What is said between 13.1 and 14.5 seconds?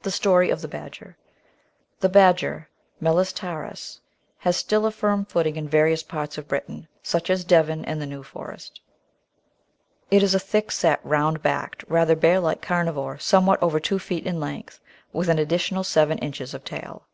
somewhat over two feet in